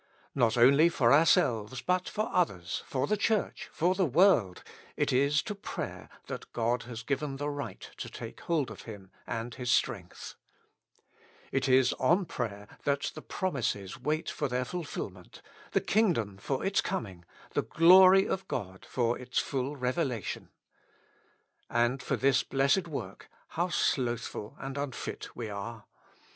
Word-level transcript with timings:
Not 0.33 0.57
only 0.57 0.89
for 0.89 1.13
ourselves, 1.13 1.81
but 1.83 2.09
for 2.09 2.27
others, 2.33 2.81
for 2.87 3.05
the 3.05 3.15
Church, 3.15 3.69
for 3.71 3.93
the 3.93 4.01
lo 4.01 4.07
With 4.07 4.15
Christ 4.15 4.33
in 4.33 4.47
the 4.47 4.47
School 4.47 4.47
of 4.47 4.47
Prayer. 4.47 4.47
world, 4.47 4.63
it 4.97 5.13
is 5.13 5.41
to 5.43 5.55
prayer 5.55 6.09
that 6.25 6.53
God 6.53 6.83
has 6.89 7.03
given 7.03 7.35
the 7.37 7.49
right 7.51 7.87
to 7.97 8.09
take 8.09 8.39
hold 8.39 8.71
of 8.71 8.81
Him 8.81 9.11
and 9.27 9.53
His 9.53 9.69
strength. 9.69 10.33
It 11.51 11.69
is 11.69 11.93
on 11.99 12.25
prayer 12.25 12.67
that 12.83 13.11
the 13.13 13.21
promises 13.21 13.99
wait 14.01 14.27
for 14.27 14.47
their 14.47 14.65
fulfilment, 14.65 15.43
the 15.73 15.81
king 15.81 16.13
dom 16.13 16.37
for 16.37 16.65
its 16.65 16.81
coming, 16.81 17.23
the 17.51 17.61
glory 17.61 18.27
of 18.27 18.47
God 18.47 18.87
for 18.89 19.19
its 19.19 19.37
full 19.37 19.75
reve 19.75 19.97
lation. 19.97 20.47
And 21.69 22.01
for 22.01 22.15
this 22.15 22.41
blessed 22.41 22.87
work, 22.87 23.29
how 23.49 23.69
slothful 23.69 24.55
and 24.57 24.79
unfit 24.79 25.35
we 25.35 25.47
are. 25.51 25.85